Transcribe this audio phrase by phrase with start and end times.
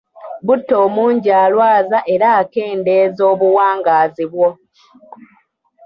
[0.45, 4.49] Buto omungi alwaza era akendeeza obuwangaazi bwo.